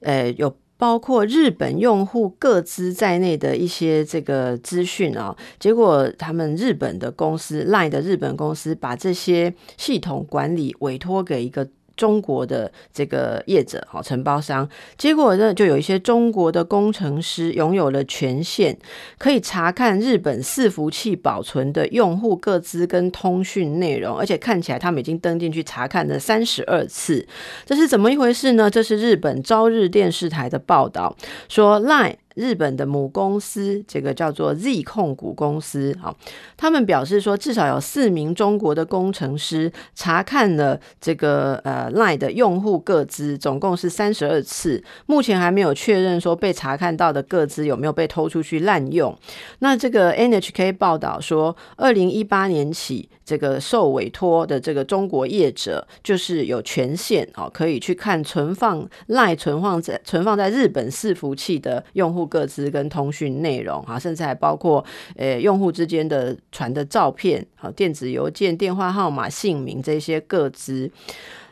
[0.00, 11.68] 呃，有包括日本用户各资在内的一些这个资讯啊，结果他们日本的公司 Line 的日本公司把这些系统管理委托给一个。
[12.00, 18.74] 中国的这个业者好承包商，结果呢，就有一些中国的工程师拥有了权限，
[19.18, 27.26] 可以查看日本伺服器保存的用户个资跟通讯内容，而且看起来他们已经登进去查看了三十二次，
[27.66, 28.70] 这是怎么一回事呢？
[28.70, 31.14] 这是日本朝日电视台的报道
[31.50, 36.16] 说，Line 日本的母公司，这个叫做 Z 控股公司，好，
[36.56, 49.16] 他们表示说，至少有四名中国的工程师查看了这个呃 LINE 的用户个资，总共是三十二次，目前还没有确认说被查看到的个资有没有被偷出去滥用。
[49.58, 64.82] 那这个 NHK 报道说，二零一八年起，这个受委托的这个中国业者就是有权限哦，可以去看存放 LINE 存放在存放在日本伺服器的用户个资跟通讯内容啊，甚至还包括
[65.16, 70.90] 呃用户之间的传的照片、好电子邮件、电话号码、姓名这些个资。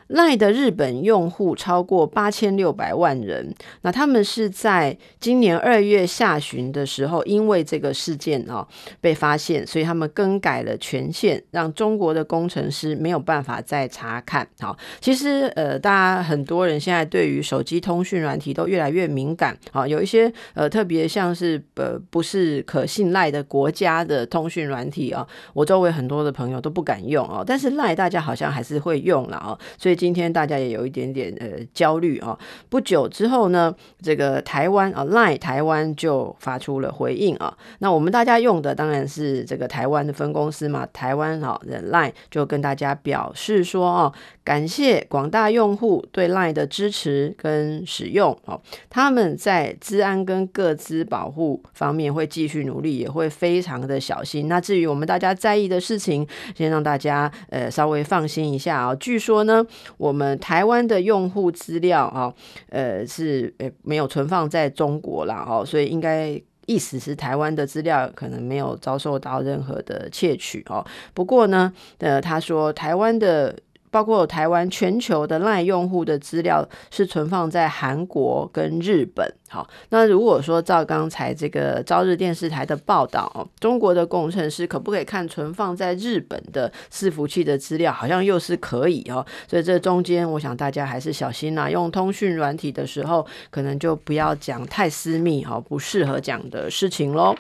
[0.09, 8.67] 赖的日本用户超过八千六百万人，那他们是在今年二月下旬的时候，因为这个事件啊
[9.03, 14.49] 被发现，所以他们更改了权限，让中国的工程师没有办法再查看。
[14.61, 29.98] 好，其实呃，大家很多人现在对于手机通讯软体都越来越敏感好，有一些呃特别像是呃不是可信赖的国家的通讯软体啊，我周围很多的朋友都不敢用哦，但是赖大家好像还是会用了哦，所以。
[29.99, 32.39] 今天大家也有一点点呃焦虑啊。
[32.71, 37.55] 不久之后呢，这个台湾啊，LINE 台湾就发出了回应啊。
[37.81, 44.13] 那我们大家用的当然是这个台湾的分公司嘛，台湾啊，LINE 就跟大家表示说啊，
[44.45, 48.61] 感谢广大用户对 LINE 的支持跟使用哦。
[48.89, 54.47] 他们在资安跟个资保护方面会继续努力，也会非常的小心。
[54.47, 56.25] 那至于我们大家在意的事情，
[56.55, 58.95] 先让大家呃稍微放心一下啊。
[58.95, 59.67] 据说呢。
[59.97, 62.33] 我们台湾的用户资料啊，
[62.71, 70.85] 呃，是呃没有存放在中国啦，哦，所以应该意思是台湾的资料可能没有遭受到任何的窃取哦。
[71.15, 73.57] 不过呢，呃，他说台湾的。
[73.91, 79.33] 包括台湾全球的 LINE 用户的资料是存放在韩国跟日本。
[79.51, 87.91] 好，那如果说照刚才这个朝日电视台的报道，中国的工程师可不可以看存放在日本的伺服器的资料？
[87.91, 89.25] 好像又是可以哦。
[89.49, 91.71] 所以这中间，我想大家还是小心啦。
[91.71, 97.35] 用通讯软体的时候，可能就不要讲太私密哈，不适合讲的事情喽。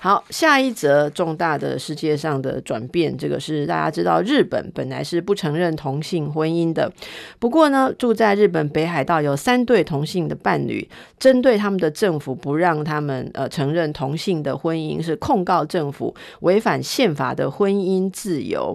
[0.00, 6.90] 好，下一则重大的世界上的转变，这个是大家知道，日本本来是不承认同同性婚姻的。
[7.38, 10.88] 不过呢，住在日本北海道有三对同性的伴侣，
[11.18, 18.74] 针对他们的政府不让他们呃承认同性的婚姻，是控告政府违反宪法的婚姻自由。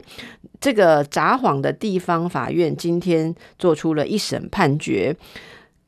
[0.62, 5.16] 这个札幌的地方法院今天做出了一审判决。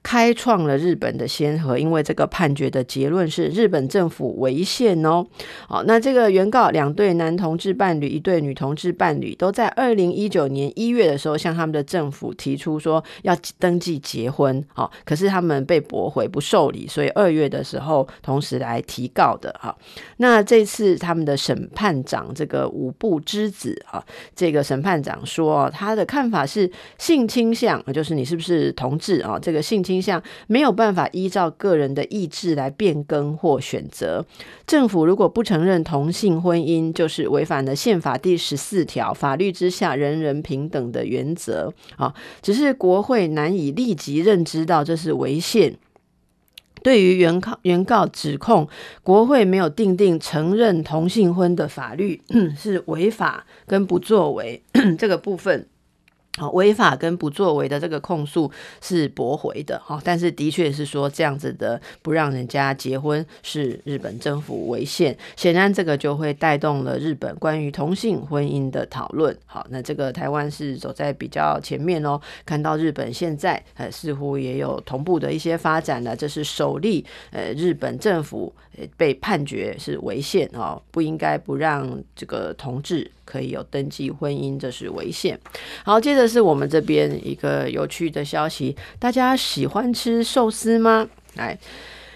[0.02, 5.26] 开创了日本的先河，因为这个判决的结论是日本政府违宪哦。
[5.68, 19.76] 好，那这个原告两对男同志伴侣，一对女同志伴侣，都在二零一九年一月的时候向他们的政府提出说要登记结婚，好，可是他们被驳回不受理，所以二月的时候同时来提告的哈。
[20.18, 24.02] 那这次他们的审判长这个五部之子啊，
[24.34, 29.38] 这个审判长说他的看法是性倾向，就是你是不是同志啊？
[29.38, 29.84] 这个性。
[29.90, 34.24] 倾向没有办法依照个人的意志来变更或选择。
[34.68, 41.74] 政府如果不承认同性婚姻，就是违反了宪法第十四条“法律之下人人平等”的原则。
[41.96, 42.14] 啊，
[42.44, 45.76] 只是国会难以立即认知到这是违宪。
[46.82, 48.70] 对于原告原告指控，
[49.04, 52.22] 国会没有订定承认同性婚的法律
[52.56, 54.62] 是违法跟不作为
[54.98, 55.68] 这个部分。
[56.40, 58.50] 好，违法跟不作为的这个控诉
[58.82, 69.38] 是驳回的哈，但是的确是说这样子的不让人家结婚是日本政府违宪，显然这个就会带动了日本关于同性婚姻的讨论。
[69.46, 78.54] 好，那这个台湾是走在比较前面哦，看到日本现在呃似乎也有同步的一些发展了，这是首例呃日本政府
[78.98, 83.10] 被判决是违宪哦，不应该不让这个同志。
[83.26, 85.40] 可以有登记婚姻，这是违宪。
[85.86, 91.08] 好，接着是我们这边一个有趣的消息，大家喜欢吃寿司吗？
[91.36, 91.56] 来，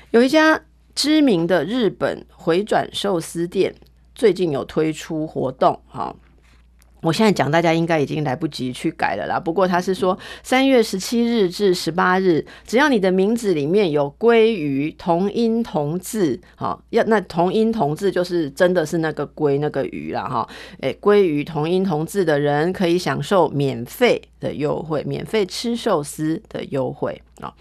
[0.10, 0.60] 有一家
[0.96, 3.76] 知名的日本回转寿司店，
[4.16, 6.16] 最近有推出活动，哈。
[7.04, 9.40] 我现在讲，大家应该已经来不及去改了啦。
[9.40, 20.24] 不过他是说，三月十七日至十八日，只要你的名字里面有鲑鱼同音同字，好，要那同音同字就是真的是那个鲑那个鱼啦。
[20.28, 20.48] 哈。
[20.80, 27.54] 诶，鲑鱼同音同字的人可以享受免费的优惠，免费吃寿司的优惠啊。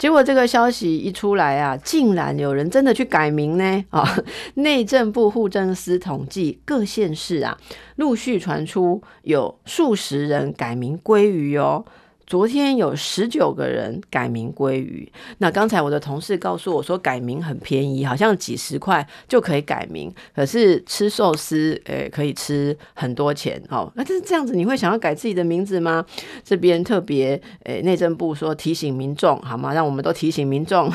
[0.00, 3.84] 结果这个消息一出来啊，竟然有人真的去改名呢！
[3.90, 4.16] 啊，
[4.54, 7.58] 内政部户政司统计，各县市啊
[7.96, 11.84] 陆续传出有数十人改名鲑鱼哦。
[12.30, 15.10] 昨天有十九个人改名鲑鱼。
[15.38, 20.14] 那刚才我的同事告诉我说，改名很便宜，好像几十块就可以改名。
[20.32, 23.90] 可是吃寿司，诶、可以吃很多钱哦。
[23.96, 26.06] 那就是这样子，你会想要改自己的名字吗？
[26.44, 29.74] 这边特别，诶、内政部说提醒民众，好吗？
[29.74, 30.88] 让我们都提醒民众。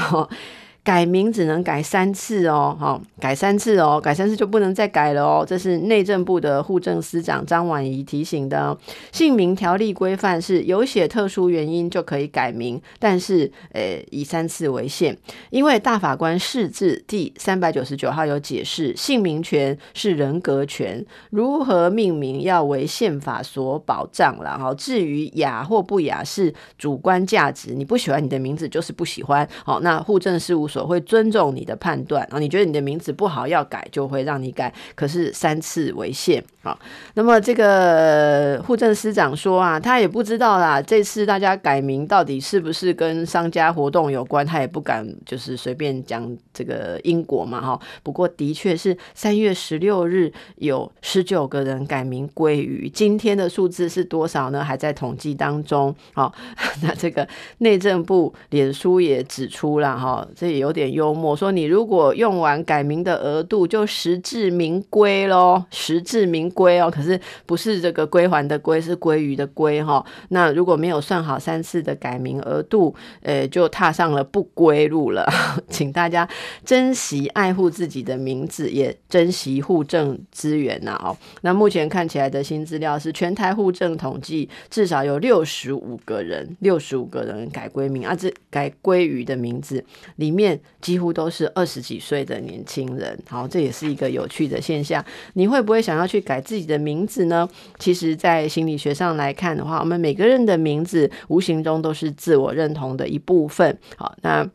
[0.86, 5.44] 改名只能改三次哦，好，改三次哦，改三次就不能再改了哦。
[5.46, 8.78] 这是内政部的户政司长张婉仪提醒的。
[9.12, 15.18] 姓名条例规范是有写特殊原因就可以改名，但是呃以三次为限。
[15.50, 24.72] 因为大法官释字第三百九十九号有解释，姓名权是人格权，如何命名要为宪法所保障了哈。
[24.76, 29.50] 至于雅或不雅是主观价值，你不喜欢你的名字就是不喜欢。
[29.64, 30.70] 好，那户政事务。
[30.76, 36.78] 所会尊重你的判断啊，你觉得你的名字不好要改，就会让你改，可是三次为限啊。
[37.14, 47.80] 那么这个户政司长说啊，他也不知道啦，这次大家改名到底是不是跟商家活动有关，他也不敢就是随便讲这个因果嘛哈。
[48.04, 54.62] 不过的确是三月十六日有十九个人改名鲑鱼，今天的数字是多少呢？
[54.62, 55.96] 还在统计当中。
[56.14, 56.34] 好，
[56.84, 57.26] 那这个
[57.60, 60.65] 内政部脸书也指出了哈，这也。
[60.66, 66.90] 有点幽默，说你如果用完改名的额度，就实至名归喽，实至名归哦。
[66.90, 70.04] 可是不是这个归还的归，是鲑鱼的鲑哈。
[70.30, 75.24] 那如果没有算好三次的改名额度，呃，就踏上了不归路了。
[75.70, 76.28] 请大家
[76.66, 81.16] 珍惜爱护自己的名字，也珍惜户政资源呐哦。
[81.42, 89.86] 那目前看起来的新资料是，全台户政统计至少有六十五个人，六十五个人改归名啊，这改鲑鱼的名字
[90.16, 90.55] 里面。
[90.82, 95.04] 几乎都是二十几岁的年轻人，好，这也是一个有趣的现象。
[95.34, 97.48] 你会不会想要去改自己的名字呢？
[97.80, 103.78] 其实，在心理学上来看的话，我们每个人的名字无形中都是自我认同的一部分。
[103.98, 104.50] 好，那。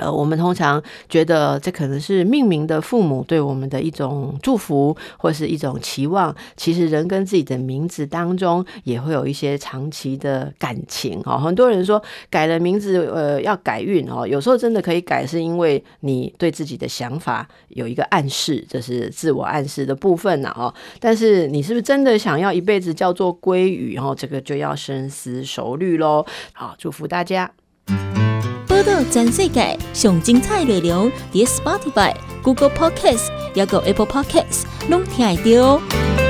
[0.00, 6.34] 呃，我们通常觉得这可能是命名的父母对我们的一种祝福，或是一种期望。
[6.56, 11.36] 其实人跟自己的名字当中也会有一些长期的感情哦。
[11.36, 14.26] 很多人说改了名字，呃，要改运哦。
[14.26, 20.72] 有时候真的可以改，是因为你对自己的想法有一个暗示，这是自我暗示的部分呢哦。
[20.98, 24.14] 但是你是不是真的想要一辈子叫做鲑鱼哦？
[24.16, 26.24] 这个就要深思熟虑喽。
[26.52, 27.50] 好，祝福大家。
[28.80, 36.29] 报道全世界上精彩内容，伫 Spotify、Google Podcasts，还有 Apple Podcasts，拢听得到。